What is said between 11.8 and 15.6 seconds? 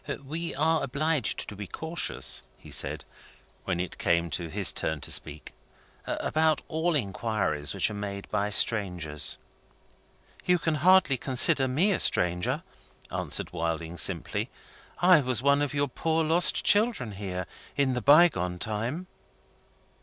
a stranger," answered Wilding, simply. "I was